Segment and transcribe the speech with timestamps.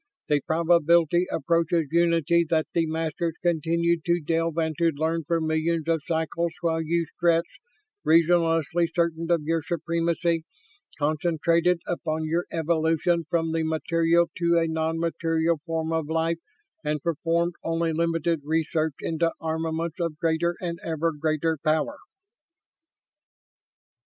[0.29, 5.87] The probability approaches unity that the Masters continued to delve and to learn for millions
[5.87, 7.47] of cycles while you Stretts,
[8.03, 10.43] reasonlessly certain of your supremacy,
[10.97, 16.39] concentrated upon your evolution from the material to a non material form of life
[16.83, 21.97] and performed only limited research into armaments of greater and ever greater power."